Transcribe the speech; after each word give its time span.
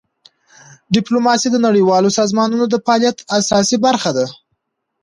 ډیپلوماسي 0.95 1.47
د 1.51 1.57
نړیوالو 1.67 2.09
سازمانونو 2.19 2.65
د 2.69 2.75
فعالیت 2.85 3.17
اساسي 3.37 3.77
برخه 3.85 4.11
ده. 4.17 4.25